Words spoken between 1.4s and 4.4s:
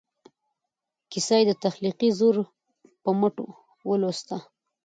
د تخلیقي زور په مټ ولوسته.